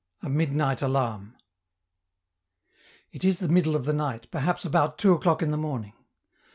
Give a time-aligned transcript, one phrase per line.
[0.23, 1.35] A MIDNIGHT ALARM
[3.11, 5.93] It is the middle of the night, perhaps about two o'clock in the morning.